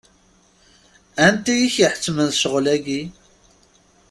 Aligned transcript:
Anti 1.25 1.53
i 1.65 1.67
k-iḥettmen 1.73 2.29
ccɣel-agi? 2.37 3.01